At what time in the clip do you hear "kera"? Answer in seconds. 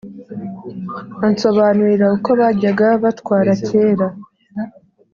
3.67-4.07